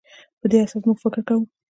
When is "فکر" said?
1.03-1.19